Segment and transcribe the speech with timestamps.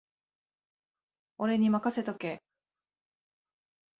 [1.37, 2.41] 俺にまかせとけ